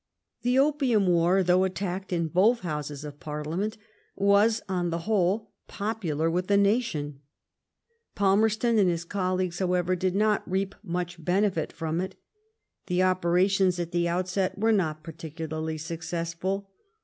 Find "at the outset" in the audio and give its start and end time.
13.79-14.57